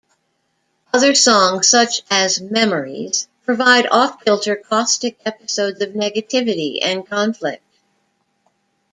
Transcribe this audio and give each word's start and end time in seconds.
Other 0.91 1.13
songs, 1.13 1.67
such 1.67 2.01
as 2.09 2.41
"Memories", 2.41 3.27
provide 3.45 3.85
off-kilter, 3.85 4.55
caustic 4.55 5.19
episodes 5.27 5.79
of 5.79 5.89
negativity 5.89 6.79
and 6.81 7.05
conflict. 7.07 7.63